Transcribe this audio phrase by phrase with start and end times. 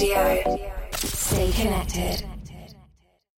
[0.00, 0.49] Radio.